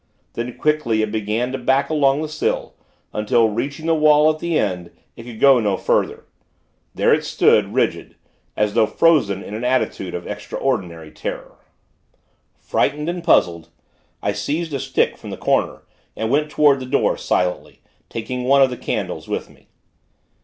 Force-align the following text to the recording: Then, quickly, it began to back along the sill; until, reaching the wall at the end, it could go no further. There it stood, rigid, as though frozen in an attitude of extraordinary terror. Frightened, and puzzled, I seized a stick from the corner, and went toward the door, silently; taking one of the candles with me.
Then, 0.33 0.57
quickly, 0.57 1.03
it 1.03 1.11
began 1.11 1.51
to 1.51 1.59
back 1.59 1.91
along 1.91 2.23
the 2.23 2.27
sill; 2.27 2.73
until, 3.13 3.49
reaching 3.49 3.85
the 3.85 3.93
wall 3.93 4.31
at 4.33 4.39
the 4.39 4.57
end, 4.57 4.89
it 5.15 5.21
could 5.25 5.39
go 5.39 5.59
no 5.59 5.77
further. 5.77 6.25
There 6.95 7.13
it 7.13 7.23
stood, 7.23 7.75
rigid, 7.75 8.15
as 8.57 8.73
though 8.73 8.87
frozen 8.87 9.43
in 9.43 9.53
an 9.53 9.63
attitude 9.63 10.15
of 10.15 10.25
extraordinary 10.25 11.11
terror. 11.11 11.59
Frightened, 12.57 13.09
and 13.09 13.23
puzzled, 13.23 13.69
I 14.23 14.31
seized 14.31 14.73
a 14.73 14.79
stick 14.79 15.17
from 15.17 15.29
the 15.29 15.37
corner, 15.37 15.83
and 16.15 16.31
went 16.31 16.49
toward 16.49 16.79
the 16.79 16.87
door, 16.87 17.15
silently; 17.15 17.83
taking 18.09 18.43
one 18.45 18.63
of 18.63 18.71
the 18.71 18.77
candles 18.77 19.27
with 19.27 19.51
me. 19.51 19.67